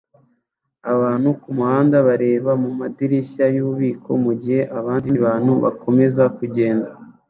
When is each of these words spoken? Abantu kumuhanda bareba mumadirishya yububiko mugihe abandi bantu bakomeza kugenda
Abantu 0.93 1.27
kumuhanda 1.41 1.97
bareba 2.07 2.51
mumadirishya 2.63 3.45
yububiko 3.55 4.09
mugihe 4.23 4.61
abandi 4.79 5.13
bantu 5.25 5.51
bakomeza 5.63 6.23
kugenda 6.37 6.87